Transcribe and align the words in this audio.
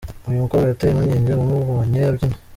Uyu 0.27 0.43
mukobwa 0.43 0.65
yateye 0.71 0.89
impungenge 0.95 1.29
abamubonye 1.31 1.99
abyina. 2.09 2.37